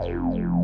[0.00, 0.57] Ow.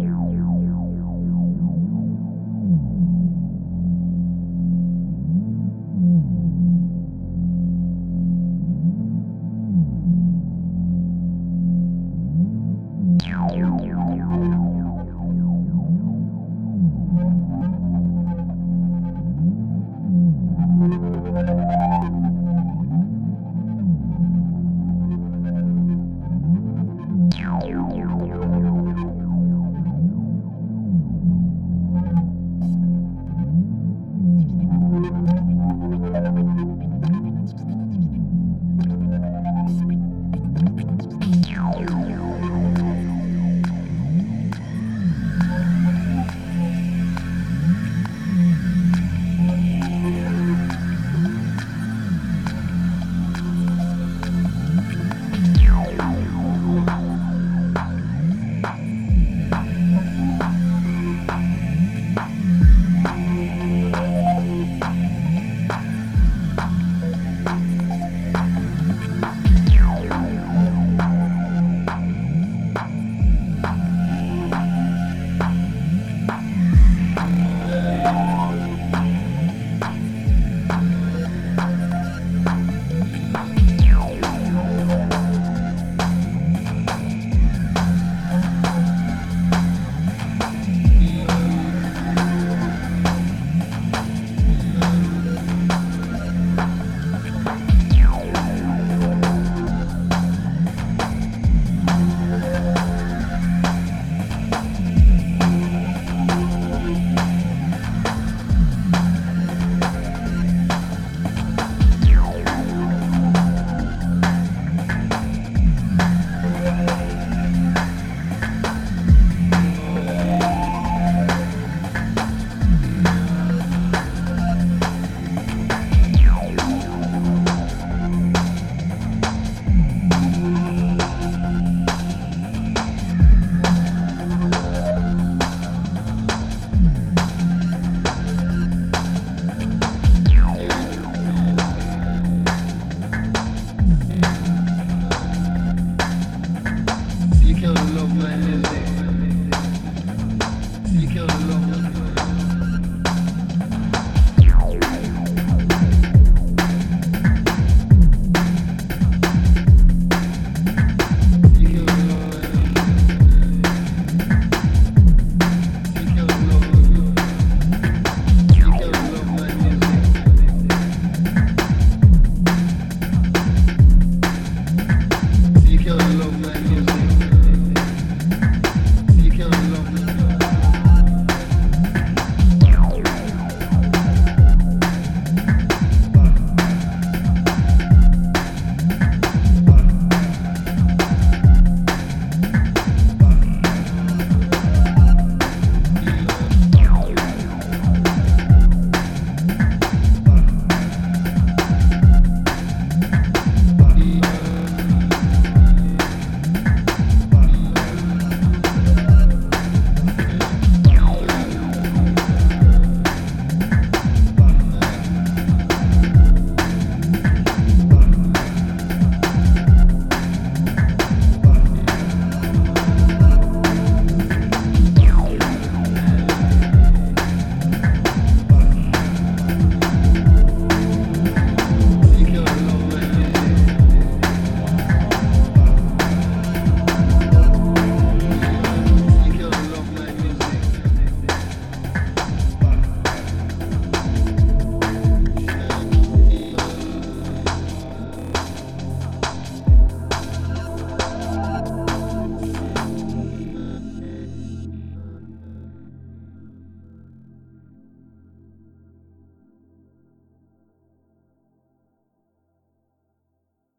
[148.24, 148.63] my.